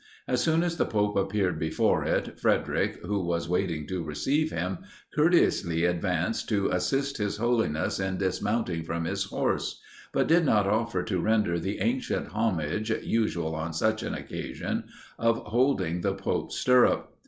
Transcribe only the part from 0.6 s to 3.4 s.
as the pope appeared before it, Frederic, who